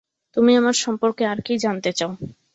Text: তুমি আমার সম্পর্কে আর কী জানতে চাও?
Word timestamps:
তুমি 0.37 0.51
আমার 0.55 0.75
সম্পর্কে 0.83 1.23
আর 1.27 1.39
কী 1.45 1.53
জানতে 1.63 1.91
চাও? 1.93 2.11